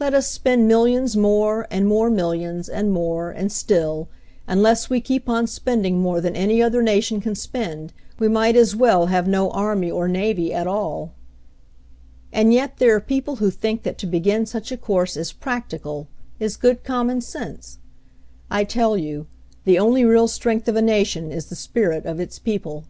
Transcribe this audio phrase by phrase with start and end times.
[0.00, 4.08] Let us spend millions more, and more millions, and more, and still,
[4.46, 8.74] unless we keep on spending more than any other nation can spend, we might as
[8.74, 11.12] well have no army or navy at all.
[12.32, 16.08] "And yet there are people who think that to begin such a course is 'practical/
[16.40, 17.76] is good com mon sense!
[18.50, 19.26] "I tell you,
[19.66, 22.84] the only real strength of a nation is the spirit of its people.